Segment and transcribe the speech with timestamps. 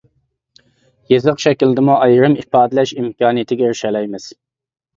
[1.13, 4.31] يېزىق شەكلىدىمۇ ئايرىم ئىپادىلەش ئىمكانىيىتىگە ئېرىشەلەيمىز.